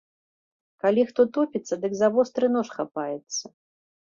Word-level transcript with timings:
Калі 0.85 1.03
хто 1.09 1.21
топіцца, 1.35 1.79
дык 1.83 1.93
за 2.01 2.07
востры 2.17 2.51
нож 2.57 2.67
хапаецца. 2.79 3.45